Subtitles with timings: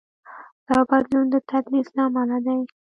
[0.67, 2.59] دا بدلون د تدریس له امله دی.